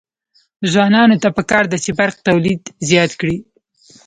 [0.71, 3.37] ځوانانو ته پکار ده چې، برق تولید زیات کړي.